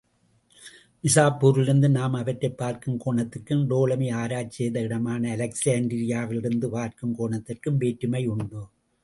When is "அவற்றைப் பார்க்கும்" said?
2.13-2.99